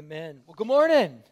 [0.00, 0.40] Amen.
[0.46, 1.22] Well, good morning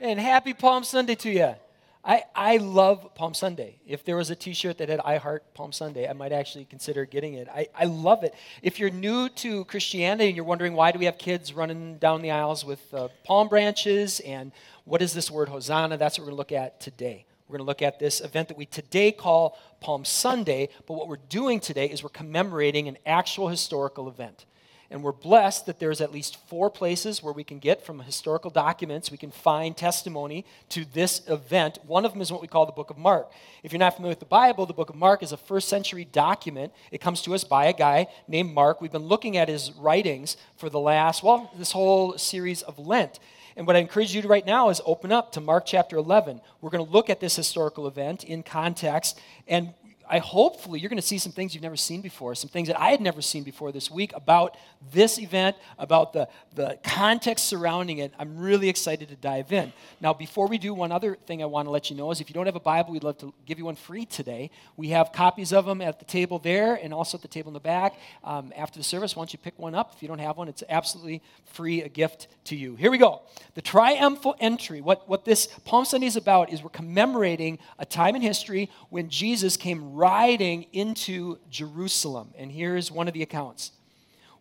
[0.00, 1.54] and happy Palm Sunday to you.
[2.02, 3.80] I, I love Palm Sunday.
[3.86, 6.64] If there was a t shirt that had I Heart Palm Sunday, I might actually
[6.64, 7.48] consider getting it.
[7.48, 8.34] I, I love it.
[8.62, 12.22] If you're new to Christianity and you're wondering why do we have kids running down
[12.22, 14.52] the aisles with uh, palm branches and
[14.86, 17.26] what is this word Hosanna, that's what we're going to look at today.
[17.46, 21.08] We're going to look at this event that we today call Palm Sunday, but what
[21.08, 24.46] we're doing today is we're commemorating an actual historical event.
[24.90, 28.50] And we're blessed that there's at least four places where we can get from historical
[28.50, 31.78] documents, we can find testimony to this event.
[31.86, 33.30] One of them is what we call the book of Mark.
[33.62, 36.06] If you're not familiar with the Bible, the book of Mark is a first century
[36.06, 36.72] document.
[36.90, 38.80] It comes to us by a guy named Mark.
[38.80, 43.18] We've been looking at his writings for the last, well, this whole series of Lent.
[43.56, 46.40] And what I encourage you to right now is open up to Mark chapter 11.
[46.62, 49.74] We're going to look at this historical event in context, and
[50.08, 52.80] I hopefully you're going to see some things you've never seen before, some things that
[52.80, 54.56] I had never seen before this week about
[54.92, 58.12] this event, about the, the context surrounding it.
[58.18, 59.72] I'm really excited to dive in.
[60.00, 62.30] Now, before we do, one other thing I want to let you know is if
[62.30, 64.50] you don't have a Bible, we'd love to give you one free today.
[64.76, 67.54] We have copies of them at the table there and also at the table in
[67.54, 67.94] the back.
[68.24, 69.92] Um, after the service, why don't you pick one up?
[69.94, 72.76] If you don't have one, it's absolutely free, a gift to you.
[72.76, 73.22] Here we go.
[73.54, 74.80] The triumphal entry.
[74.80, 79.10] What, what this Palm Sunday is about is we're commemorating a time in history when
[79.10, 82.32] Jesus came riding into Jerusalem.
[82.38, 83.72] And here's one of the accounts.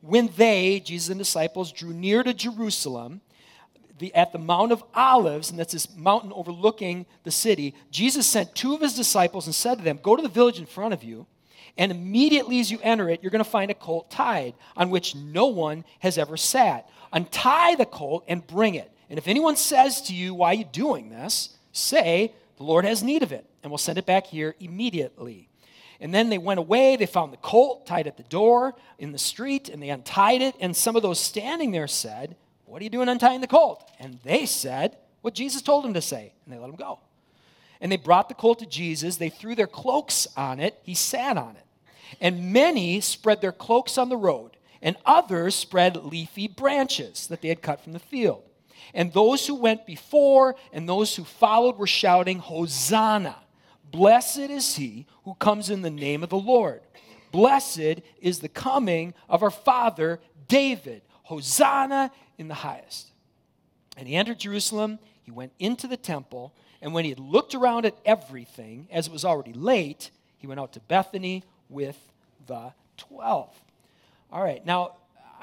[0.02, 3.22] When they, Jesus and disciples, drew near to Jerusalem,
[3.98, 8.54] the, at the Mount of Olives, and that's this mountain overlooking the city, Jesus sent
[8.54, 11.04] two of his disciples and said to them, Go to the village in front of
[11.04, 11.26] you,
[11.78, 15.16] and immediately as you enter it, you're going to find a colt tied on which
[15.16, 16.88] no one has ever sat.
[17.12, 18.92] Untie the colt and bring it.
[19.10, 21.58] And if anyone says to you, Why are you doing this?
[21.78, 25.48] say, The Lord has need of it, and we'll send it back here immediately.
[26.00, 26.96] And then they went away.
[26.96, 30.56] They found the colt tied at the door in the street, and they untied it.
[30.60, 33.90] And some of those standing there said, What are you doing untying the colt?
[34.00, 36.34] And they said, What Jesus told them to say.
[36.46, 37.00] And they let him go.
[37.80, 39.18] And they brought the colt to Jesus.
[39.18, 40.80] They threw their cloaks on it.
[40.84, 41.66] He sat on it.
[42.22, 47.50] And many spread their cloaks on the road, and others spread leafy branches that they
[47.50, 48.44] had cut from the field.
[48.94, 53.36] And those who went before and those who followed were shouting, Hosanna!
[53.92, 56.82] Blessed is he who comes in the name of the Lord.
[57.32, 61.02] Blessed is the coming of our father David.
[61.24, 63.12] Hosanna in the highest.
[63.98, 65.00] And he entered Jerusalem.
[65.24, 66.54] He went into the temple.
[66.82, 70.60] And when he had looked around at everything, as it was already late, he went
[70.60, 71.98] out to Bethany with
[72.46, 73.54] the twelve.
[74.32, 74.96] All right, now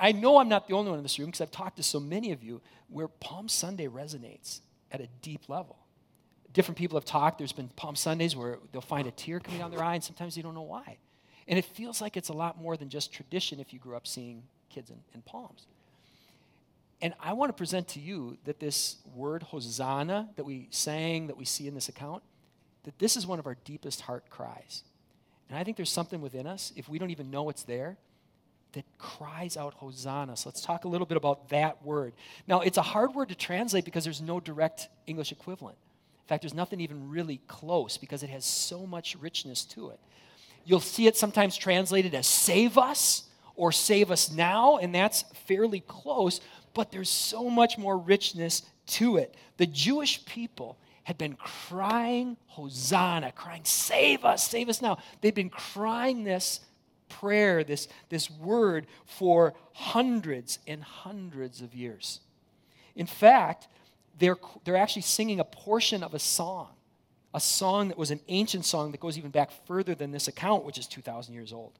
[0.04, 1.98] I know I'm not the only one in this room because I've talked to so
[1.98, 4.60] many of you where Palm Sunday resonates
[4.92, 5.78] at a deep level
[6.54, 7.36] different people have talked.
[7.36, 10.36] There's been Palm Sundays where they'll find a tear coming down their eye, and sometimes
[10.36, 10.96] they don't know why.
[11.46, 14.06] And it feels like it's a lot more than just tradition if you grew up
[14.06, 15.66] seeing kids in, in palms.
[17.02, 21.36] And I want to present to you that this word Hosanna that we sang, that
[21.36, 22.22] we see in this account,
[22.84, 24.84] that this is one of our deepest heart cries.
[25.50, 27.98] And I think there's something within us, if we don't even know it's there,
[28.74, 30.36] that cries out Hosanna.
[30.36, 32.12] So let's talk a little bit about that word.
[32.46, 35.76] Now, it's a hard word to translate because there's no direct English equivalent.
[36.24, 40.00] In fact, there's nothing even really close because it has so much richness to it.
[40.64, 43.24] You'll see it sometimes translated as save us
[43.56, 46.40] or save us now, and that's fairly close,
[46.72, 49.34] but there's so much more richness to it.
[49.58, 54.98] The Jewish people had been crying Hosanna, crying, save us, save us now.
[55.20, 56.60] They've been crying this
[57.08, 62.20] prayer, this, this word, for hundreds and hundreds of years.
[62.96, 63.68] In fact,
[64.18, 66.68] they're, they're actually singing a portion of a song,
[67.32, 70.64] a song that was an ancient song that goes even back further than this account,
[70.64, 71.72] which is 2,000 years old.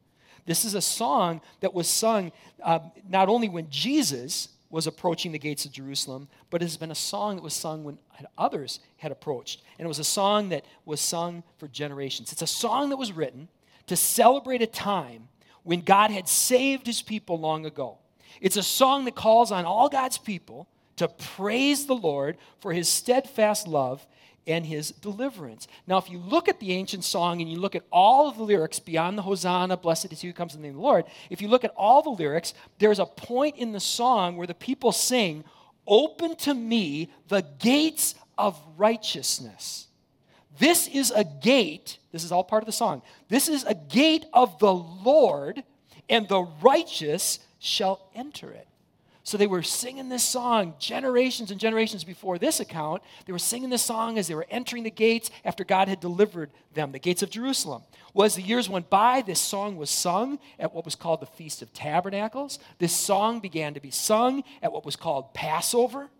[0.46, 2.32] This is a song that was sung
[2.62, 6.90] uh, not only when Jesus was approaching the gates of Jerusalem, but it has been
[6.90, 7.96] a song that was sung when
[8.36, 9.62] others had approached.
[9.78, 12.32] And it was a song that was sung for generations.
[12.32, 13.48] It's a song that was written
[13.86, 15.28] to celebrate a time
[15.62, 17.98] when God had saved his people long ago.
[18.40, 22.88] It's a song that calls on all God's people to praise the Lord for his
[22.88, 24.06] steadfast love
[24.46, 25.66] and his deliverance.
[25.86, 28.42] Now, if you look at the ancient song and you look at all of the
[28.42, 31.04] lyrics beyond the Hosanna, blessed is he who comes in the name of the Lord,
[31.30, 34.54] if you look at all the lyrics, there's a point in the song where the
[34.54, 35.44] people sing,
[35.86, 39.88] Open to me the gates of righteousness.
[40.58, 43.02] This is a gate, this is all part of the song.
[43.28, 45.64] This is a gate of the Lord,
[46.08, 48.68] and the righteous shall enter it.
[49.26, 53.02] So they were singing this song generations and generations before this account.
[53.24, 56.50] They were singing this song as they were entering the gates after God had delivered
[56.74, 57.84] them, the gates of Jerusalem.
[58.12, 61.26] Well, as the years went by, this song was sung at what was called the
[61.26, 62.58] Feast of Tabernacles.
[62.78, 66.10] This song began to be sung at what was called Passover.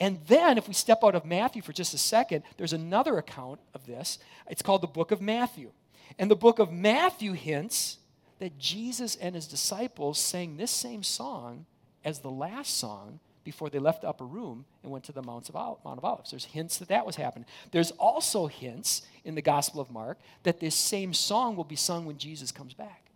[0.00, 3.60] And then, if we step out of Matthew for just a second, there's another account
[3.74, 4.18] of this.
[4.48, 5.70] It's called the book of Matthew.
[6.18, 7.98] And the book of Matthew hints
[8.38, 11.66] that Jesus and his disciples sang this same song
[12.04, 15.48] as the last song before they left the upper room and went to the Mount
[15.48, 16.30] of, Olives.
[16.30, 17.46] There's hints that that was happening.
[17.72, 22.04] There's also hints in the Gospel of Mark that this same song will be sung
[22.04, 23.08] when Jesus comes back.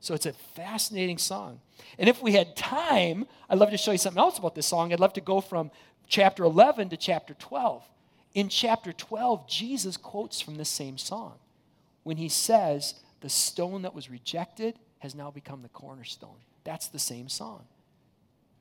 [0.00, 1.60] So it's a fascinating song.
[1.96, 4.92] And if we had time, I'd love to show you something else about this song.
[4.92, 5.70] I'd love to go from
[6.12, 7.82] chapter 11 to chapter 12.
[8.34, 11.34] In chapter 12, Jesus quotes from this same song
[12.02, 16.36] when he says, The stone that was rejected has now become the cornerstone.
[16.64, 17.64] That's the same song.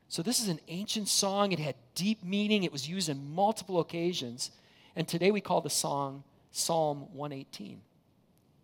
[0.07, 1.51] So, this is an ancient song.
[1.51, 4.51] It had deep meaning, it was used in multiple occasions.
[4.95, 7.81] And today we call the song Psalm 118.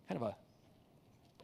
[0.08, 0.36] Kind of a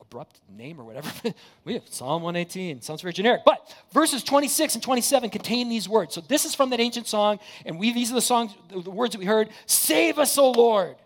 [0.08, 1.10] abrupt name or whatever.
[1.64, 2.82] we have Psalm 118.
[2.82, 3.42] Sounds very generic.
[3.44, 6.14] But verses 26 and 27 contain these words.
[6.14, 9.12] So this is from that ancient song, and we these are the songs, the words
[9.12, 9.50] that we heard.
[9.66, 10.96] Save us, O Lord.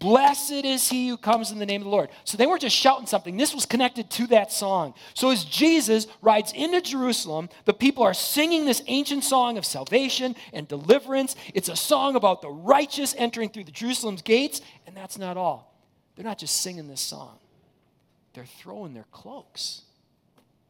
[0.00, 2.10] Blessed is he who comes in the name of the Lord.
[2.24, 3.36] So they weren't just shouting something.
[3.36, 4.92] This was connected to that song.
[5.14, 10.34] So as Jesus rides into Jerusalem, the people are singing this ancient song of salvation
[10.52, 11.36] and deliverance.
[11.54, 15.74] It's a song about the righteous entering through the Jerusalem's gates, and that's not all.
[16.16, 17.38] They're not just singing this song.
[18.34, 19.82] They're throwing their cloaks.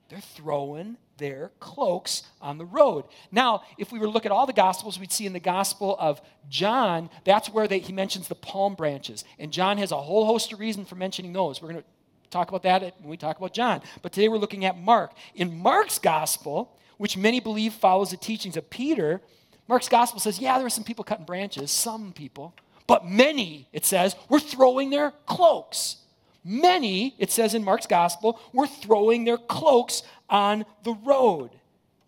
[0.08, 3.04] They're throwing their cloaks on the road.
[3.32, 5.96] Now, if we were to look at all the Gospels, we'd see in the Gospel
[5.98, 9.24] of John, that's where they, he mentions the palm branches.
[9.38, 11.62] And John has a whole host of reasons for mentioning those.
[11.62, 11.88] We're going to
[12.30, 13.80] talk about that when we talk about John.
[14.02, 15.12] But today we're looking at Mark.
[15.34, 19.20] In Mark's Gospel, which many believe follows the teachings of Peter,
[19.68, 22.54] Mark's Gospel says, yeah, there were some people cutting branches, some people,
[22.86, 25.96] but many, it says, were throwing their cloaks.
[26.44, 31.50] Many, it says in Mark's Gospel, were throwing their cloaks on the road.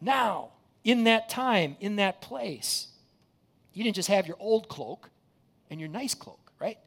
[0.01, 0.51] Now,
[0.85, 2.89] in that time, in that place,
[3.73, 5.11] you didn't just have your old cloak
[5.71, 6.79] and your nice cloak, right?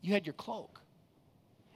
[0.00, 0.80] You had your cloak.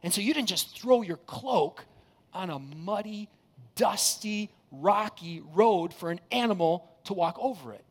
[0.03, 1.85] And so you didn't just throw your cloak
[2.33, 3.29] on a muddy,
[3.75, 7.85] dusty, rocky road for an animal to walk over it.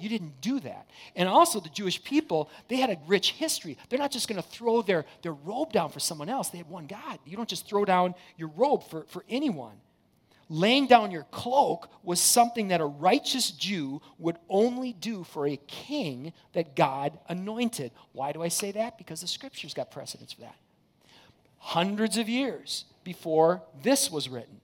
[0.00, 0.88] You didn't do that.
[1.14, 3.76] And also, the Jewish people, they had a rich history.
[3.88, 6.48] They're not just going to throw their, their robe down for someone else.
[6.48, 7.18] They had one God.
[7.24, 9.76] You don't just throw down your robe for, for anyone
[10.50, 15.56] laying down your cloak was something that a righteous Jew would only do for a
[15.56, 17.92] king that God anointed.
[18.12, 18.98] Why do I say that?
[18.98, 20.56] Because the scriptures got precedence for that.
[21.58, 24.59] Hundreds of years before this was written,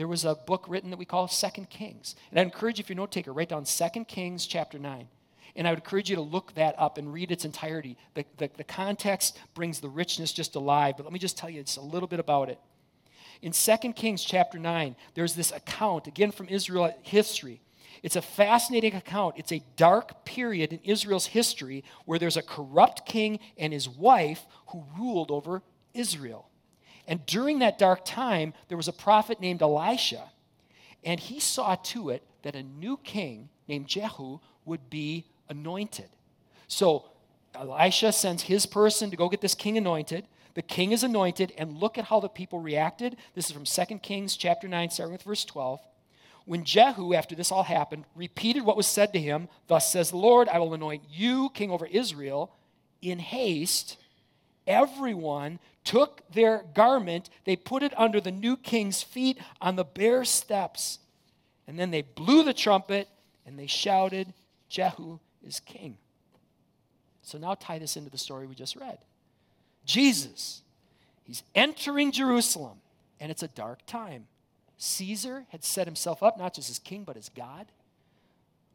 [0.00, 2.16] there was a book written that we call Second Kings.
[2.30, 5.06] And I encourage you, if you're a note taker, write down Second Kings chapter 9.
[5.56, 7.98] And I would encourage you to look that up and read its entirety.
[8.14, 10.94] The, the, the context brings the richness just alive.
[10.96, 12.58] But let me just tell you just a little bit about it.
[13.42, 17.60] In Second Kings chapter 9, there's this account, again from Israel history.
[18.02, 19.34] It's a fascinating account.
[19.36, 24.46] It's a dark period in Israel's history where there's a corrupt king and his wife
[24.68, 25.62] who ruled over
[25.92, 26.49] Israel.
[27.10, 30.30] And during that dark time, there was a prophet named Elisha,
[31.02, 36.08] and he saw to it that a new king named Jehu would be anointed.
[36.68, 37.06] So
[37.52, 40.24] Elisha sends his person to go get this king anointed.
[40.54, 43.16] The king is anointed, and look at how the people reacted.
[43.34, 45.80] This is from 2 Kings chapter 9, starting with verse 12.
[46.44, 50.16] When Jehu, after this all happened, repeated what was said to him, Thus says the
[50.16, 52.52] Lord, I will anoint you king over Israel.
[53.02, 53.96] In haste,
[54.70, 60.24] everyone took their garment, they put it under the new king's feet on the bare
[60.24, 61.00] steps.
[61.66, 63.08] And then they blew the trumpet
[63.44, 64.32] and they shouted,
[64.68, 65.98] Jehu is king.
[67.22, 68.98] So now tie this into the story we just read.
[69.84, 70.62] Jesus,
[71.24, 72.78] he's entering Jerusalem,
[73.18, 74.26] and it's a dark time.
[74.78, 77.66] Caesar had set himself up not just as king, but as God.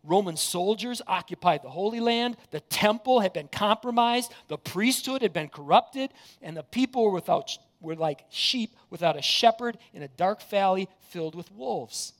[0.06, 2.38] Roman soldiers occupied the Holy Land.
[2.52, 4.32] The temple had been compromised.
[4.48, 6.12] The priesthood had been corrupted.
[6.42, 10.88] And the people were, without, were like sheep without a shepherd in a dark valley
[11.10, 12.14] filled with wolves.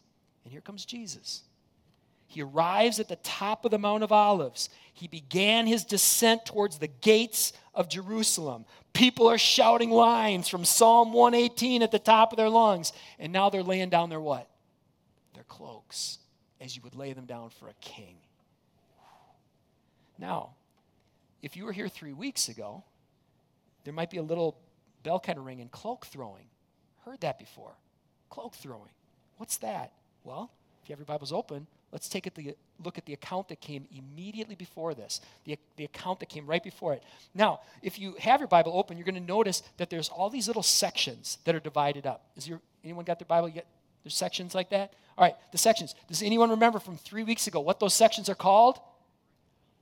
[0.44, 1.44] And here comes Jesus.
[2.28, 4.70] He arrives at the top of the Mount of Olives.
[4.94, 8.66] He began his descent towards the gates of Jerusalem.
[8.94, 12.94] People are shouting lines from Psalm 118 at the top of their lungs.
[13.20, 14.50] And now they're laying down their what?
[15.34, 16.18] Their cloaks,
[16.66, 18.18] as you would lay them down for a king.
[20.18, 20.52] Now,
[21.42, 22.84] if you were here three weeks ago,
[23.84, 24.58] there might be a little
[25.04, 26.46] bell kind of ringing cloak throwing.
[27.06, 27.74] Heard that before.
[28.30, 28.92] Cloak throwing.
[29.38, 29.92] What's that?
[30.24, 32.32] Well, if you have your Bibles open, Let's take a
[32.84, 36.62] look at the account that came immediately before this, the, the account that came right
[36.62, 37.02] before it.
[37.34, 40.48] Now, if you have your Bible open, you're going to notice that there's all these
[40.48, 42.26] little sections that are divided up.
[42.36, 43.66] Is your, anyone got their Bible yet?
[44.06, 44.94] There's sections like that?
[45.18, 45.96] All right, the sections.
[46.08, 48.80] Does anyone remember from three weeks ago what those sections are called?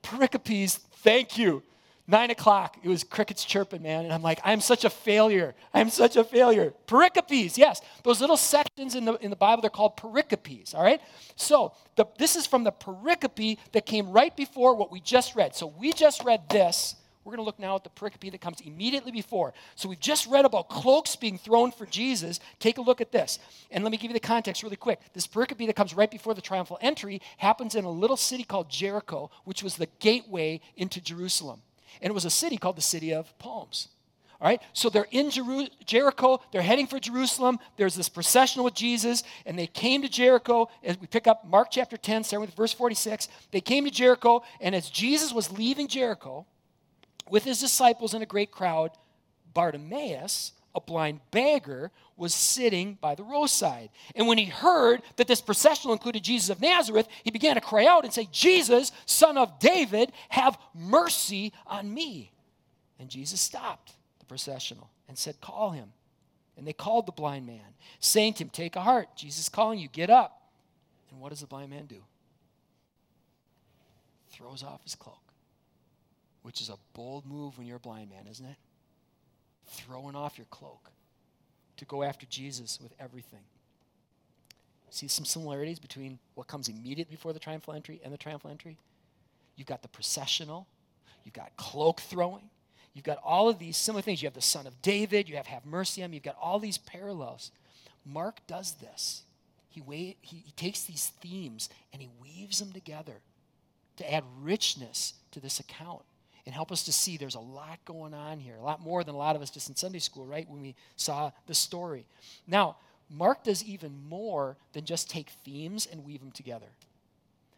[0.02, 1.62] Pericopes, thank you.
[2.06, 4.04] Nine o'clock, it was crickets chirping, man.
[4.04, 5.54] And I'm like, I'm such a failure.
[5.74, 6.72] I'm such a failure.
[6.86, 7.82] Pericopes, yes.
[8.02, 11.02] Those little sections in the, in the Bible, they're called pericopes, all right?
[11.36, 15.54] So the, this is from the pericope that came right before what we just read.
[15.54, 16.94] So we just read this.
[17.24, 19.54] We're going to look now at the pericope that comes immediately before.
[19.76, 22.38] So we've just read about cloaks being thrown for Jesus.
[22.58, 23.38] Take a look at this.
[23.70, 25.00] And let me give you the context really quick.
[25.14, 28.68] This pericope that comes right before the triumphal entry happens in a little city called
[28.68, 31.62] Jericho, which was the gateway into Jerusalem.
[32.02, 33.88] And it was a city called the City of Palms.
[34.40, 37.58] All right, so they're in Jeru- Jericho, they're heading for Jerusalem.
[37.78, 40.68] There's this procession with Jesus, and they came to Jericho.
[40.82, 44.42] As we pick up Mark chapter 10, starting with verse 46, they came to Jericho,
[44.60, 46.46] and as Jesus was leaving Jericho
[47.30, 48.90] with his disciples and a great crowd,
[49.52, 53.90] Bartimaeus, a blind beggar, was sitting by the roadside.
[54.14, 57.86] And when he heard that this processional included Jesus of Nazareth, he began to cry
[57.86, 62.32] out and say, Jesus, son of David, have mercy on me.
[62.98, 65.92] And Jesus stopped the processional and said, Call him.
[66.56, 69.08] And they called the blind man, saying to him, Take a heart.
[69.16, 70.40] Jesus is calling you, get up.
[71.10, 72.02] And what does the blind man do?
[74.30, 75.23] Throws off his cloak,
[76.44, 78.56] which is a bold move when you're a blind man, isn't it?
[79.66, 80.90] Throwing off your cloak
[81.78, 83.40] to go after Jesus with everything.
[84.90, 88.76] See some similarities between what comes immediately before the triumphal entry and the triumphal entry?
[89.56, 90.66] You've got the processional,
[91.24, 92.50] you've got cloak throwing,
[92.92, 94.20] you've got all of these similar things.
[94.22, 96.58] You have the son of David, you have have mercy on me, you've got all
[96.58, 97.52] these parallels.
[98.04, 99.22] Mark does this.
[99.70, 99.82] He,
[100.20, 103.22] he, he takes these themes and he weaves them together
[103.96, 106.02] to add richness to this account
[106.46, 109.14] and help us to see there's a lot going on here, a lot more than
[109.14, 110.48] a lot of us just in Sunday school, right?
[110.48, 112.06] When we saw the story.
[112.46, 112.76] Now,
[113.10, 116.66] Mark does even more than just take themes and weave them together.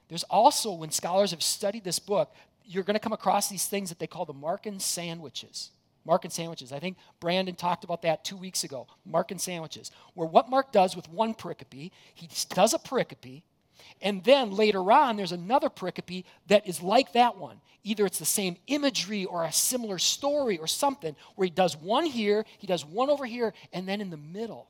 [0.08, 3.88] There's also, when scholars have studied this book, you're going to come across these things
[3.88, 5.70] that they call the Markan sandwiches.
[6.06, 6.72] Markan sandwiches.
[6.72, 8.86] I think Brandon talked about that two weeks ago.
[9.08, 9.90] Markan sandwiches.
[10.14, 13.42] Where what Mark does with one pericope, he does a pericope,
[14.00, 17.60] and then later on, there's another pericope that is like that one.
[17.84, 22.04] Either it's the same imagery or a similar story or something, where he does one
[22.04, 24.68] here, he does one over here, and then in the middle,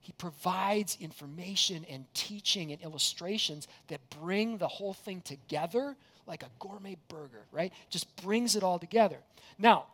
[0.00, 5.96] he provides information and teaching and illustrations that bring the whole thing together
[6.26, 7.72] like a gourmet burger, right?
[7.88, 9.18] Just brings it all together.
[9.58, 9.86] Now,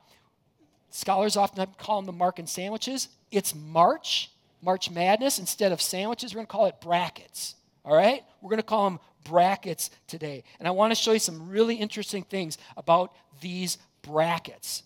[0.90, 3.08] scholars often call them the Markan sandwiches.
[3.30, 4.30] It's March,
[4.62, 5.38] March Madness.
[5.38, 7.54] Instead of sandwiches, we're going to call it brackets.
[7.88, 8.22] All right?
[8.42, 10.44] We're going to call them brackets today.
[10.58, 14.82] And I want to show you some really interesting things about these brackets.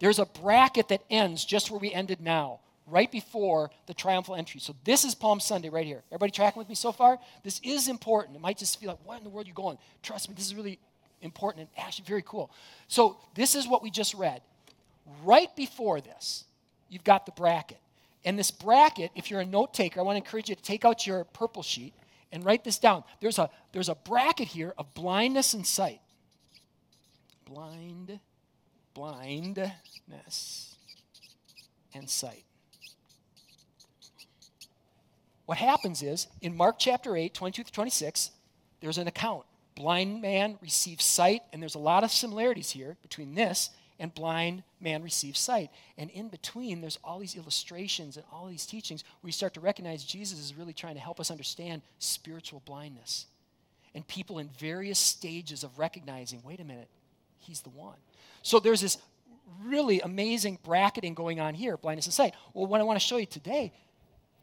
[0.00, 4.58] There's a bracket that ends just where we ended now, right before the triumphal entry.
[4.58, 6.02] So this is Palm Sunday right here.
[6.10, 7.16] Everybody tracking with me so far?
[7.44, 8.36] This is important.
[8.36, 9.78] It might just feel like, what in the world are you going?
[10.02, 10.80] Trust me, this is really
[11.22, 12.50] important and actually very cool.
[12.88, 14.42] So this is what we just read.
[15.22, 16.44] Right before this,
[16.88, 17.78] you've got the bracket.
[18.24, 20.84] And this bracket, if you're a note taker, I want to encourage you to take
[20.84, 21.94] out your purple sheet
[22.32, 23.04] and write this down.
[23.20, 26.00] There's a, there's a bracket here of blindness and sight.
[27.44, 28.20] Blind,
[28.94, 30.76] blindness,
[31.94, 32.44] and sight.
[35.46, 38.30] What happens is, in Mark chapter 8, 22 to 26,
[38.80, 39.44] there's an account.
[39.74, 44.64] Blind man receives sight, and there's a lot of similarities here between this and blind
[44.80, 45.70] man receives sight.
[45.98, 49.60] And in between, there's all these illustrations and all these teachings where you start to
[49.60, 53.26] recognize Jesus is really trying to help us understand spiritual blindness.
[53.94, 56.88] And people in various stages of recognizing, wait a minute,
[57.38, 57.98] he's the one.
[58.42, 58.96] So there's this
[59.62, 62.34] really amazing bracketing going on here, blindness and sight.
[62.54, 63.72] Well, what I want to show you today,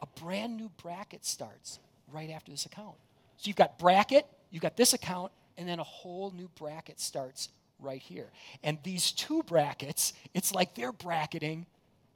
[0.01, 1.79] a brand new bracket starts
[2.13, 2.95] right after this account.
[3.37, 7.49] So you've got bracket, you've got this account, and then a whole new bracket starts
[7.79, 8.27] right here.
[8.63, 11.65] And these two brackets, it's like they're bracketing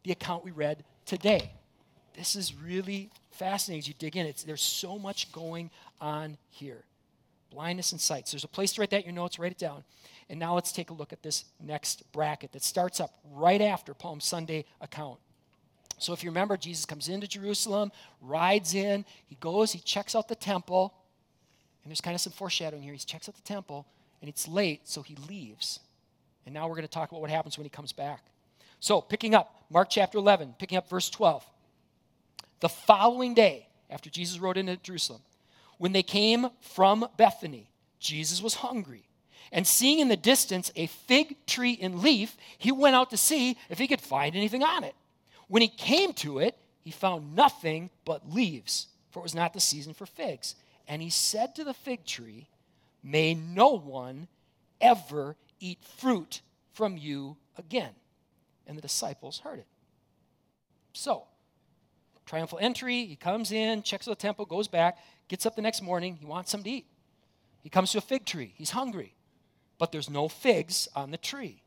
[0.03, 1.51] the account we read today.
[2.15, 4.25] This is really fascinating as you dig in.
[4.25, 6.83] It's, there's so much going on here.
[7.51, 8.27] Blindness and sight.
[8.27, 9.83] So there's a place to write that in your notes, write it down.
[10.29, 13.93] And now let's take a look at this next bracket that starts up right after
[13.93, 15.19] Palm Sunday account.
[15.97, 17.91] So if you remember, Jesus comes into Jerusalem,
[18.21, 20.93] rides in, he goes, he checks out the temple,
[21.83, 22.93] and there's kind of some foreshadowing here.
[22.93, 23.85] He checks out the temple,
[24.21, 25.79] and it's late, so he leaves.
[26.45, 28.23] And now we're going to talk about what happens when he comes back.
[28.79, 31.45] So, picking up Mark chapter 11, picking up verse 12.
[32.61, 35.21] The following day, after Jesus rode into Jerusalem,
[35.77, 39.07] when they came from Bethany, Jesus was hungry.
[39.51, 43.57] And seeing in the distance a fig tree in leaf, he went out to see
[43.69, 44.95] if he could find anything on it.
[45.47, 49.59] When he came to it, he found nothing but leaves, for it was not the
[49.59, 50.55] season for figs.
[50.87, 52.47] And he said to the fig tree,
[53.03, 54.27] May no one
[54.79, 56.41] ever eat fruit
[56.73, 57.91] from you again.
[58.67, 59.67] And the disciples heard it.
[60.93, 61.23] So,
[62.25, 66.17] triumphal entry, he comes in, checks the temple, goes back, gets up the next morning,
[66.19, 66.85] he wants something to eat.
[67.63, 69.13] He comes to a fig tree, he's hungry,
[69.77, 71.61] but there's no figs on the tree.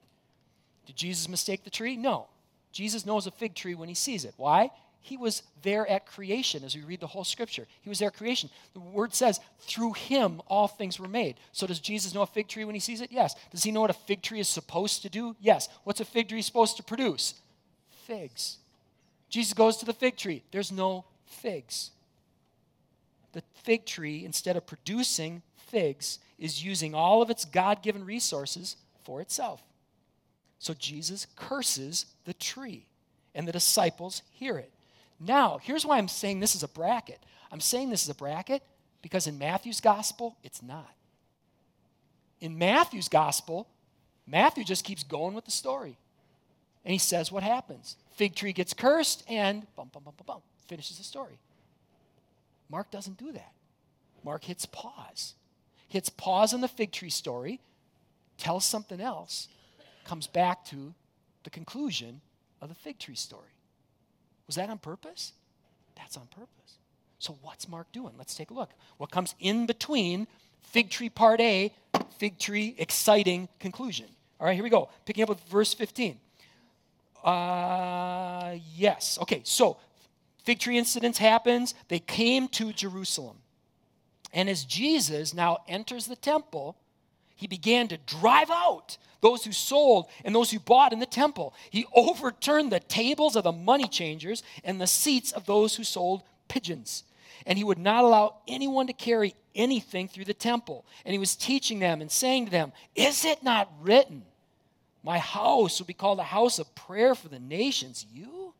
[0.87, 1.97] Did Jesus mistake the tree?
[1.97, 2.29] No.
[2.73, 4.35] Jesus knows a fig tree when he sees it.
[4.37, 4.71] Why?
[5.05, 7.67] He was there at creation as we read the whole scripture.
[7.83, 8.49] He was there at creation.
[8.73, 11.37] The word says, through him all things were made.
[11.53, 13.13] So does Jesus know a fig tree when he sees it?
[13.13, 13.35] Yes.
[13.51, 15.37] Does he know what a fig tree is supposed to do?
[15.41, 15.69] Yes.
[15.85, 17.35] What's a fig tree supposed to produce?
[18.07, 18.57] Figs.
[19.29, 20.43] Jesus goes to the fig tree.
[20.53, 21.91] There's no figs.
[23.33, 28.77] The fig tree, instead of producing figs, is using all of its God given resources
[29.03, 29.63] for itself.
[30.59, 32.87] So Jesus curses the tree,
[33.35, 34.71] and the disciples hear it.
[35.25, 37.21] Now, here's why I'm saying this is a bracket.
[37.50, 38.62] I'm saying this is a bracket
[39.00, 40.90] because in Matthew's gospel, it's not.
[42.40, 43.69] In Matthew's gospel,
[44.26, 45.97] Matthew just keeps going with the story.
[46.85, 47.97] And he says what happens.
[48.16, 51.38] Fig tree gets cursed and bum, bum, bum, bum, bum, finishes the story.
[52.69, 53.52] Mark doesn't do that.
[54.25, 55.35] Mark hits pause.
[55.88, 57.61] Hits pause on the fig tree story,
[58.37, 59.49] tells something else,
[60.04, 60.93] comes back to
[61.45, 62.21] the conclusion
[62.61, 63.54] of the fig tree story.
[64.47, 65.33] Was that on purpose?
[65.97, 66.49] That's on purpose.
[67.19, 68.15] So, what's Mark doing?
[68.19, 68.71] Let's take a look.
[68.99, 70.27] What comes in between
[70.63, 71.73] fig tree part A,
[72.19, 74.07] fig tree exciting conclusion?
[74.39, 74.91] All right, here we go.
[75.07, 76.19] Picking up with verse 15.
[77.25, 79.19] Uh, yes.
[79.23, 79.79] Okay, so
[80.43, 81.75] fig tree incidents happens.
[81.89, 83.39] They came to Jerusalem.
[84.33, 86.77] And as Jesus now enters the temple,
[87.37, 91.55] he began to drive out those who sold and those who bought in the temple.
[91.71, 96.23] He overturned the tables of the money changers and the seats of those who sold
[96.49, 97.05] pigeons.
[97.47, 100.85] And he would not allow anyone to carry anything through the temple.
[101.05, 104.25] And he was teaching them and saying to them, Is it not written,
[105.03, 108.07] My house will be called a house of prayer for the nations?
[108.12, 108.55] You?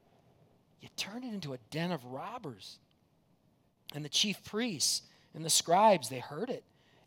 [0.81, 2.79] You turned it into a den of robbers.
[3.95, 5.03] And the chief priests
[5.35, 6.65] and the scribes, they heard it.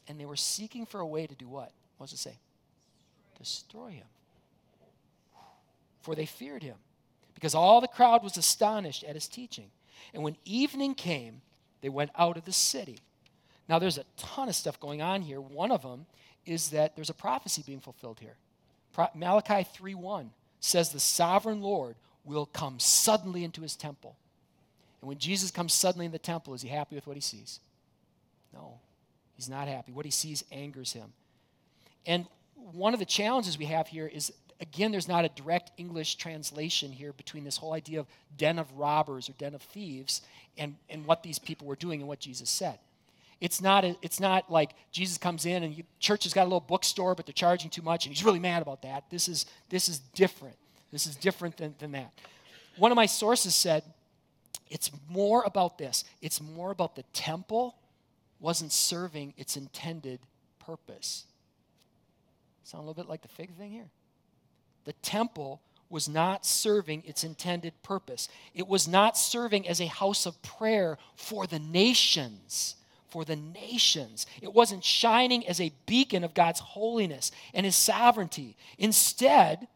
[0.07, 1.71] And they were seeking for a way to do what?
[1.97, 2.37] What does it say?
[3.37, 4.07] destroy him.
[6.01, 6.77] For they feared him,
[7.33, 9.69] because all the crowd was astonished at his teaching.
[10.13, 11.41] And when evening came,
[11.81, 12.99] they went out of the city.
[13.67, 15.41] Now, there's a ton of stuff going on here.
[15.41, 16.05] One of them
[16.45, 18.37] is that there's a prophecy being fulfilled here.
[19.13, 24.15] Malachi 3:1 says the sovereign Lord will come suddenly into his temple.
[25.01, 27.59] And when Jesus comes suddenly in the temple, is he happy with what he sees?
[28.53, 28.79] No,
[29.37, 29.93] he's not happy.
[29.93, 31.13] What he sees angers him.
[32.05, 32.25] And
[32.73, 36.91] one of the challenges we have here is again, there's not a direct English translation
[36.91, 40.21] here between this whole idea of den of robbers or den of thieves
[40.57, 42.79] and, and what these people were doing and what Jesus said.
[43.39, 46.49] It's not, a, it's not like Jesus comes in and you, church has got a
[46.49, 49.03] little bookstore, but they're charging too much, and he's really mad about that.
[49.11, 50.55] This is, this is different.
[50.91, 52.11] This is different than, than that.
[52.77, 53.83] One of my sources said
[54.69, 56.03] it's more about this.
[56.21, 57.75] It's more about the temple
[58.39, 60.19] wasn't serving its intended
[60.59, 61.25] purpose.
[62.63, 63.89] Sound a little bit like the fig thing here?
[64.85, 68.27] The temple was not serving its intended purpose.
[68.53, 72.75] It was not serving as a house of prayer for the nations.
[73.09, 74.25] For the nations.
[74.41, 78.57] It wasn't shining as a beacon of God's holiness and His sovereignty.
[78.77, 79.67] Instead,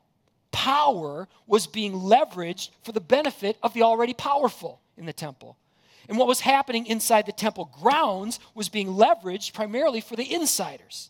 [0.51, 5.57] power was being leveraged for the benefit of the already powerful in the temple.
[6.11, 11.09] And what was happening inside the temple grounds was being leveraged primarily for the insiders.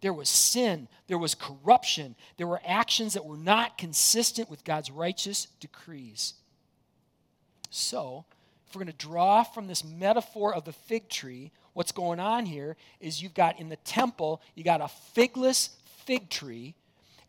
[0.00, 4.90] There was sin, there was corruption, there were actions that were not consistent with God's
[4.90, 6.32] righteous decrees.
[7.68, 8.24] So,
[8.66, 12.46] if we're going to draw from this metaphor of the fig tree, what's going on
[12.46, 15.68] here is you've got in the temple, you got a figless
[16.06, 16.74] fig tree,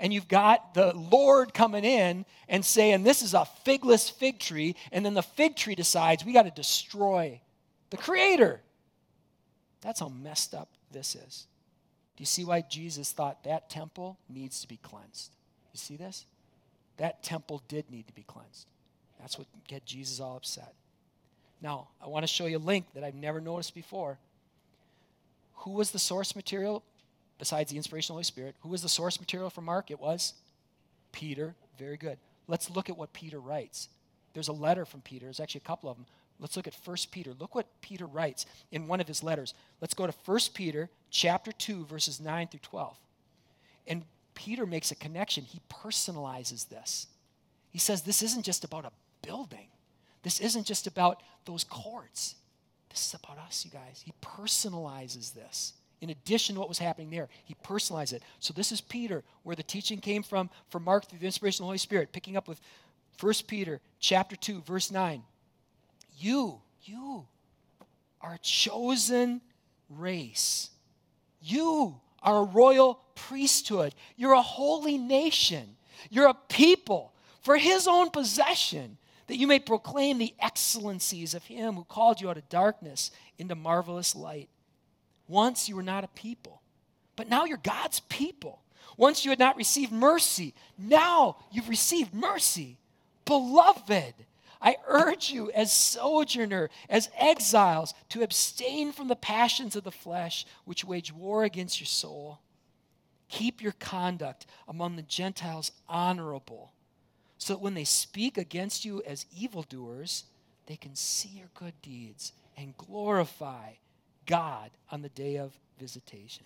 [0.03, 4.75] and you've got the Lord coming in and saying, This is a figless fig tree,
[4.91, 7.39] and then the fig tree decides we got to destroy
[7.89, 8.59] the Creator.
[9.79, 11.47] That's how messed up this is.
[12.17, 15.31] Do you see why Jesus thought that temple needs to be cleansed?
[15.71, 16.25] You see this?
[16.97, 18.67] That temple did need to be cleansed.
[19.21, 20.73] That's what get Jesus all upset.
[21.61, 24.19] Now, I want to show you a link that I've never noticed before.
[25.59, 26.83] Who was the source material
[27.38, 28.56] besides the inspirational Holy Spirit?
[28.62, 29.91] Who was the source material for Mark?
[29.91, 30.34] It was
[31.12, 31.56] Peter.
[31.78, 32.17] Very good.
[32.48, 33.89] Let's look at what Peter writes.
[34.34, 35.26] There's a letter from Peter.
[35.26, 36.06] There's actually a couple of them.
[36.39, 37.32] Let's look at 1 Peter.
[37.39, 39.54] Look what Peter writes in one of his letters.
[39.80, 42.98] Let's go to 1 Peter chapter 2 verses 9 through 12.
[43.88, 45.43] And Peter makes a connection.
[45.43, 47.08] He personalizes this.
[47.69, 48.91] He says this isn't just about a
[49.26, 49.67] building.
[50.24, 52.36] This isn't just about those courts.
[52.89, 54.04] This is about us, you guys.
[54.06, 57.29] He personalizes this in addition to what was happening there.
[57.45, 58.23] He personalized it.
[58.39, 61.65] So this is Peter, where the teaching came from for Mark through the inspiration of
[61.65, 62.59] the Holy Spirit, picking up with
[63.21, 65.23] 1 Peter chapter 2, verse 9.
[66.19, 67.25] You, you
[68.19, 69.39] are a chosen
[69.89, 70.71] race.
[71.41, 73.95] You are a royal priesthood.
[74.17, 75.77] You're a holy nation.
[76.09, 77.13] You're a people
[77.43, 82.29] for his own possession, that you may proclaim the excellencies of him who called you
[82.29, 84.49] out of darkness into marvelous light.
[85.27, 86.62] Once you were not a people,
[87.15, 88.62] but now you're God's people.
[88.97, 92.77] Once you had not received mercy, now you've received mercy.
[93.25, 94.13] Beloved,
[94.62, 100.45] I urge you, as sojourner, as exiles, to abstain from the passions of the flesh
[100.63, 102.39] which wage war against your soul.
[103.27, 106.71] Keep your conduct among the Gentiles honorable,
[107.38, 110.25] so that when they speak against you as evildoers,
[110.67, 113.71] they can see your good deeds and glorify
[114.25, 116.45] God on the day of visitation.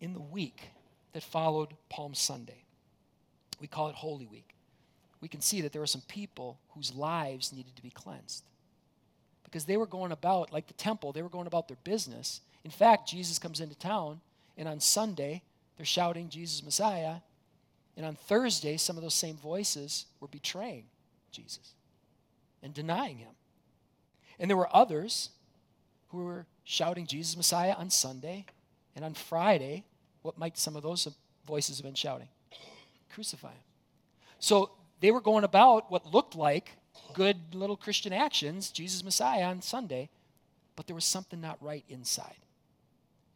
[0.00, 0.70] In the week
[1.12, 2.64] that followed Palm Sunday,
[3.60, 4.54] we call it Holy Week,
[5.20, 8.42] we can see that there were some people whose lives needed to be cleansed.
[9.44, 12.40] Because they were going about, like the temple, they were going about their business.
[12.64, 14.20] In fact, Jesus comes into town,
[14.56, 15.42] and on Sunday,
[15.76, 17.16] they're shouting, Jesus Messiah.
[17.96, 20.84] And on Thursday, some of those same voices were betraying
[21.30, 21.74] Jesus
[22.62, 23.32] and denying him.
[24.38, 25.30] And there were others
[26.08, 28.46] who were shouting Jesus Messiah on Sunday,
[28.94, 29.84] and on Friday,
[30.22, 31.08] what might some of those
[31.46, 32.28] voices have been shouting?
[33.12, 33.62] Crucify him.
[34.38, 36.72] So they were going about what looked like
[37.14, 40.08] good little Christian actions, Jesus Messiah on Sunday,
[40.76, 42.36] but there was something not right inside.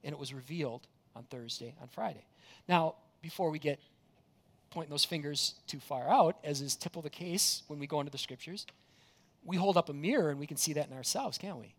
[0.05, 2.25] And it was revealed on Thursday, on Friday.
[2.69, 3.81] Now, before we get
[4.71, 8.13] pointing those fingers too far out, as is typical the case when we go into
[8.13, 8.67] the scriptures,
[9.47, 11.75] we hold up a mirror and we can see that in ourselves, can't we?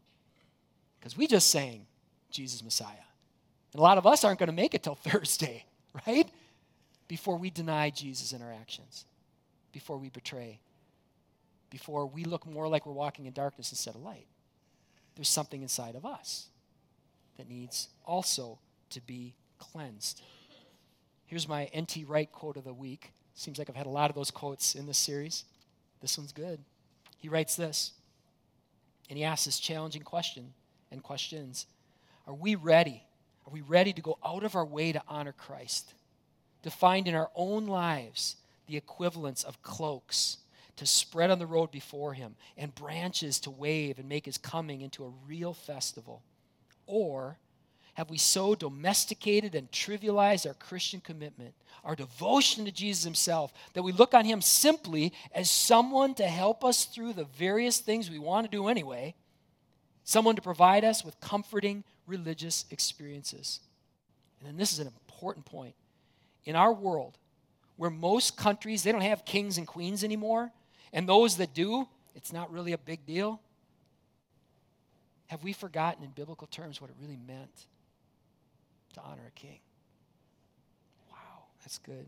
[0.99, 1.85] Because we just sang
[2.31, 3.05] Jesus Messiah.
[3.73, 5.65] And a lot of us aren't going to make it till Thursday,
[6.07, 6.29] right?
[7.07, 9.05] Before we deny Jesus in our actions,
[9.71, 10.59] before we betray,
[11.69, 14.27] before we look more like we're walking in darkness instead of light.
[15.15, 16.47] There's something inside of us
[17.37, 18.59] that needs also
[18.91, 20.21] to be cleansed.
[21.25, 22.05] Here's my N.T.
[22.05, 23.11] Wright quote of the week.
[23.33, 25.43] Seems like I've had a lot of those quotes in this series.
[26.01, 26.59] This one's good.
[27.17, 27.93] He writes this,
[29.09, 30.53] and he asks this challenging question
[30.91, 31.65] and questions
[32.25, 33.03] Are we ready?
[33.45, 35.93] Are we ready to go out of our way to honor Christ?
[36.63, 38.35] To find in our own lives
[38.67, 40.37] the equivalence of cloaks
[40.75, 44.81] to spread on the road before him and branches to wave and make his coming
[44.81, 46.21] into a real festival?
[46.85, 47.37] Or
[47.97, 53.81] have we so domesticated and trivialized our Christian commitment, our devotion to Jesus himself, that
[53.81, 58.19] we look on him simply as someone to help us through the various things we
[58.19, 59.15] want to do anyway,
[60.03, 63.61] someone to provide us with comforting religious experiences?
[64.39, 65.73] And then this is an important point.
[66.45, 67.17] In our world,
[67.77, 70.51] where most countries they don't have kings and queens anymore,
[70.93, 73.41] and those that do, it's not really a big deal.
[75.25, 77.65] Have we forgotten in biblical terms what it really meant
[78.97, 79.59] to honor a king.
[81.09, 82.07] Wow, that's good.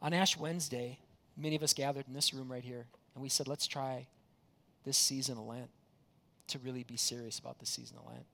[0.00, 0.98] On Ash Wednesday,
[1.36, 4.06] many of us gathered in this room right here, and we said, let's try
[4.84, 5.70] this season of Lent
[6.48, 8.24] to really be serious about this season of Lent.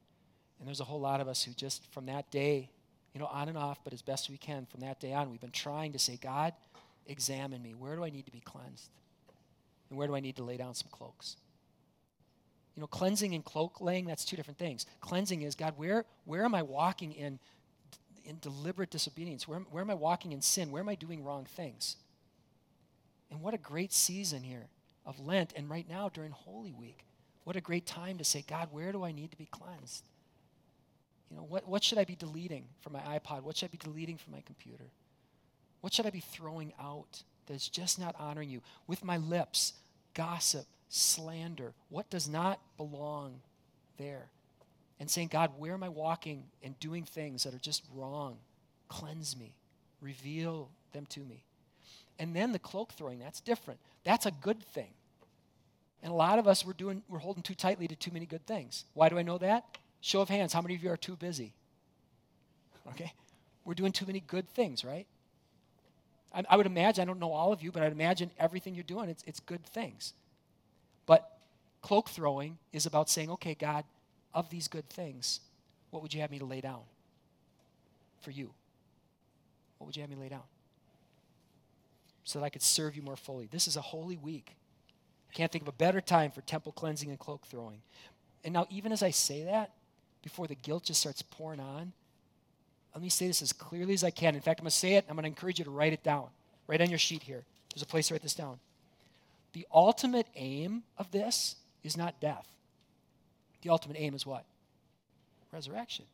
[0.58, 2.70] And there's a whole lot of us who just from that day,
[3.12, 5.40] you know, on and off, but as best we can, from that day on, we've
[5.40, 6.52] been trying to say, God,
[7.06, 7.74] examine me.
[7.74, 8.90] Where do I need to be cleansed?
[9.90, 11.36] And where do I need to lay down some cloaks?
[12.76, 14.86] You know, cleansing and cloak laying, that's two different things.
[15.00, 17.38] Cleansing is, God, where, where am I walking in,
[18.24, 19.46] in deliberate disobedience?
[19.46, 20.70] Where, where am I walking in sin?
[20.70, 21.96] Where am I doing wrong things?
[23.30, 24.66] And what a great season here
[25.06, 27.04] of Lent and right now during Holy Week.
[27.44, 30.08] What a great time to say, God, where do I need to be cleansed?
[31.30, 33.42] You know, what, what should I be deleting from my iPod?
[33.42, 34.84] What should I be deleting from my computer?
[35.80, 38.62] What should I be throwing out that's just not honoring you?
[38.86, 39.74] With my lips,
[40.14, 43.40] gossip, slander, what does not belong
[43.98, 44.26] there.
[45.00, 48.36] And saying, God, where am I walking and doing things that are just wrong?
[48.88, 49.54] Cleanse me,
[50.00, 51.42] reveal them to me.
[52.18, 53.80] And then the cloak throwing, that's different.
[54.04, 54.90] That's a good thing.
[56.02, 58.46] And a lot of us, we're, doing, we're holding too tightly to too many good
[58.46, 58.84] things.
[58.94, 59.64] Why do I know that?
[60.00, 61.54] Show of hands, how many of you are too busy?
[62.90, 63.12] Okay?
[63.64, 65.06] We're doing too many good things, right?
[66.32, 68.84] I, I would imagine, I don't know all of you, but I'd imagine everything you're
[68.84, 70.12] doing, it's, it's good things.
[71.84, 73.84] Cloak throwing is about saying, okay, God,
[74.32, 75.40] of these good things,
[75.90, 76.80] what would you have me to lay down
[78.22, 78.50] for you?
[79.76, 80.44] What would you have me lay down?
[82.24, 83.50] So that I could serve you more fully.
[83.52, 84.56] This is a holy week.
[85.30, 87.82] I can't think of a better time for temple cleansing and cloak throwing.
[88.44, 89.72] And now, even as I say that,
[90.22, 91.92] before the guilt just starts pouring on,
[92.94, 94.34] let me say this as clearly as I can.
[94.34, 95.04] In fact, I'm going to say it.
[95.06, 96.28] I'm going to encourage you to write it down.
[96.66, 97.44] Right on your sheet here.
[97.74, 98.58] There's a place to write this down.
[99.52, 102.46] The ultimate aim of this is not death.
[103.62, 104.44] The ultimate aim is what?
[105.52, 106.06] Resurrection.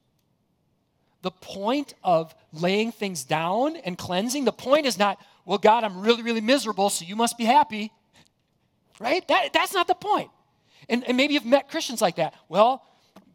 [1.23, 6.01] The point of laying things down and cleansing, the point is not, well, God, I'm
[6.01, 7.93] really, really miserable, so you must be happy.
[8.99, 9.27] Right?
[9.29, 10.31] That, that's not the point.
[10.89, 12.35] And, and maybe you've met Christians like that.
[12.49, 12.85] Well,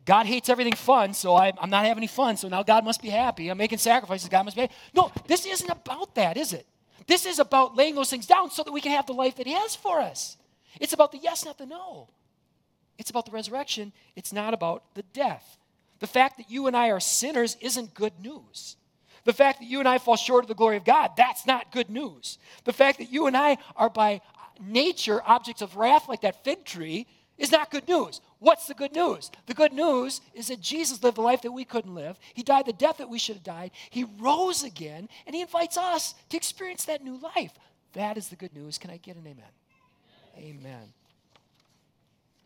[0.06, 3.02] God hates everything fun, so I, am not having any fun, so now God must
[3.02, 3.50] be happy.
[3.50, 4.76] I'm making sacrifices, God must be happy.
[4.94, 6.68] No, this isn't about that, is it?
[7.08, 9.48] This is about laying those things down so that we can have the life that
[9.48, 10.38] He has for us.
[10.80, 12.10] It's about the yes, not the no.
[12.98, 13.92] It's about the resurrection.
[14.16, 15.58] It's not about the death.
[16.00, 18.78] The fact that you and I are sinners isn't good news.
[19.24, 21.72] The fact that you and I fall short of the glory of God, that's not
[21.72, 22.38] good news.
[22.64, 24.22] The fact that you and I are by
[24.60, 28.22] nature objects of wrath like that fig tree is not good news.
[28.40, 29.32] What's the good news?
[29.48, 32.18] The good news is that Jesus lived the life that we couldn't live.
[32.34, 33.72] He died the death that we should have died.
[33.90, 37.52] He rose again, and He invites us to experience that new life.
[37.94, 38.78] That is the good news.
[38.78, 39.44] Can I get an amen?
[40.38, 40.94] Amen.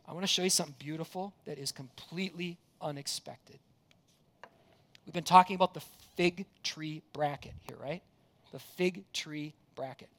[0.09, 3.59] I want to show you something beautiful that is completely unexpected.
[5.05, 5.83] We've been talking about the
[6.17, 8.01] fig tree bracket here, right?
[8.51, 10.09] The fig tree bracket.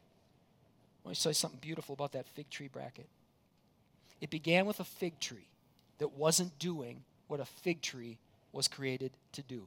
[1.05, 3.09] I want to show you something beautiful about that fig tree bracket.
[4.20, 5.48] It began with a fig tree
[5.98, 8.18] that wasn't doing what a fig tree
[8.53, 9.66] was created to do.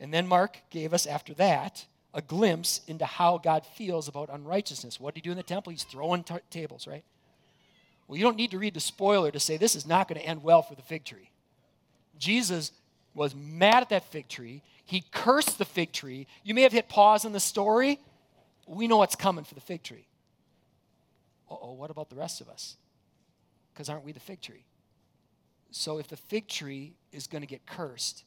[0.00, 4.98] And then Mark gave us, after that, a glimpse into how God feels about unrighteousness.
[4.98, 5.70] What did he do in the temple?
[5.70, 7.04] He's throwing t- tables, right?
[8.06, 10.26] Well, you don't need to read the spoiler to say this is not going to
[10.26, 11.30] end well for the fig tree.
[12.18, 12.72] Jesus
[13.14, 14.62] was mad at that fig tree.
[14.84, 16.26] He cursed the fig tree.
[16.42, 17.98] You may have hit pause in the story.
[18.66, 20.06] We know what's coming for the fig tree.
[21.50, 22.76] oh, what about the rest of us?
[23.72, 24.64] Because aren't we the fig tree?
[25.70, 28.24] So if the fig tree is going to get cursed,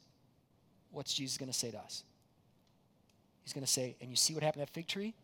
[0.90, 2.02] what's Jesus going to say to us?
[3.44, 5.14] He's going to say, and you see what happened to that fig tree?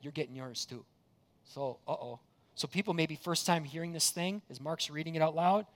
[0.00, 0.84] You're getting yours too.
[1.44, 2.20] So, uh oh.
[2.54, 5.66] So people maybe first time hearing this thing as Mark's reading it out loud,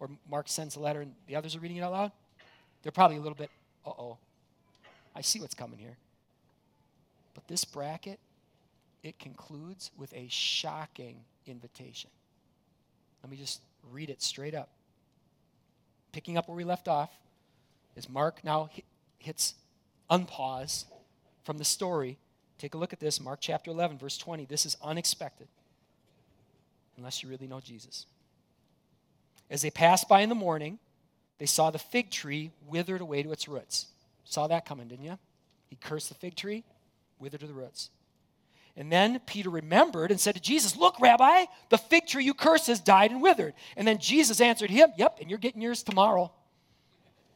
[0.00, 2.12] or Mark sends a letter and the others are reading it out loud,
[2.82, 3.50] they're probably a little bit,
[3.84, 4.18] uh oh.
[5.14, 5.96] I see what's coming here.
[7.34, 8.20] But this bracket,
[9.02, 12.10] it concludes with a shocking invitation.
[13.22, 14.68] Let me just read it straight up.
[16.12, 17.10] Picking up where we left off,
[17.96, 18.70] as Mark now
[19.18, 19.54] hits
[20.10, 20.84] unpause
[21.42, 22.18] from the story.
[22.58, 24.44] Take a look at this, Mark chapter 11, verse 20.
[24.44, 25.48] This is unexpected,
[26.98, 28.04] unless you really know Jesus.
[29.48, 30.78] As they passed by in the morning,
[31.38, 33.86] they saw the fig tree withered away to its roots.
[34.24, 35.18] Saw that coming, didn't you?
[35.68, 36.64] He cursed the fig tree,
[37.18, 37.90] withered to the roots.
[38.76, 42.66] And then Peter remembered and said to Jesus, Look, Rabbi, the fig tree you cursed
[42.66, 43.54] has died and withered.
[43.76, 46.32] And then Jesus answered him, Yep, and you're getting yours tomorrow.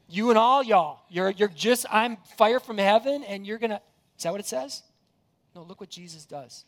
[0.09, 1.01] You and all y'all.
[1.09, 3.81] You're, you're just, I'm fire from heaven, and you're going to.
[4.19, 4.83] Is that what it says?
[5.55, 6.65] No, look what Jesus does.